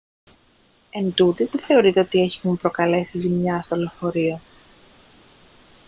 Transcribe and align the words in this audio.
εντούτοις 0.91 1.49
δεν 1.49 1.61
θεωρείται 1.65 1.99
ότι 1.99 2.19
έχουν 2.21 2.57
προκαλέσει 2.57 3.19
ζημιά 3.19 3.61
στο 3.61 3.75
λεωφορείο 3.75 4.39